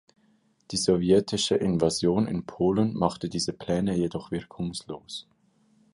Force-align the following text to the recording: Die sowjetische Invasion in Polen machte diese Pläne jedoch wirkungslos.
Die 0.71 0.77
sowjetische 0.77 1.53
Invasion 1.57 2.25
in 2.25 2.43
Polen 2.43 2.95
machte 2.97 3.29
diese 3.29 3.53
Pläne 3.53 3.95
jedoch 3.95 4.31
wirkungslos. 4.31 5.27